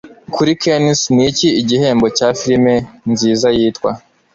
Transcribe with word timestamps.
Kuri 0.33 0.51
Cannes 0.61 0.99
Niki 1.15 1.49
Igihembo 1.61 2.05
cya 2.17 2.29
Filime 2.39 2.73
Nziza 3.11 3.47
Yitwa 3.57 3.91